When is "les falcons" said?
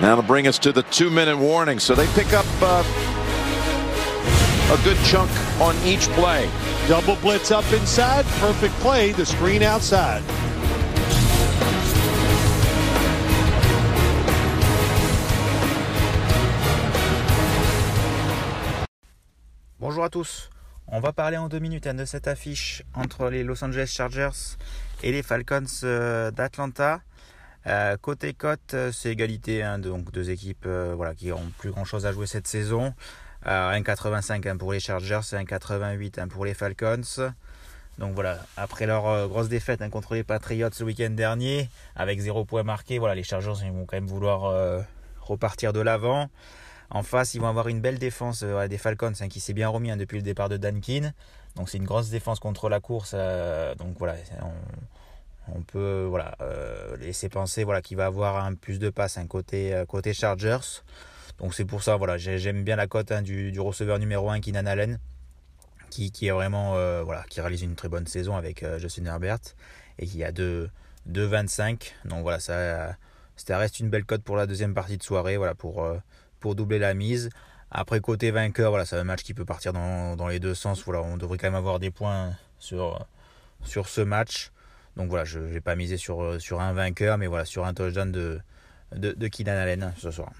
25.10-25.64, 36.44-37.32